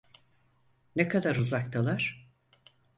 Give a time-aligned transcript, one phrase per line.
[0.95, 2.31] Ne kadar uzaktalar?